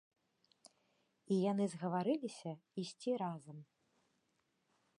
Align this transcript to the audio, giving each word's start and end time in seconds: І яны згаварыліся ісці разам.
І 1.35 1.35
яны 1.51 1.67
згаварыліся 1.75 2.51
ісці 2.85 3.11
разам. 3.25 3.57